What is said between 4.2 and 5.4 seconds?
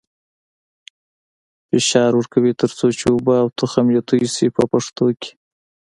شي په پښتو کې.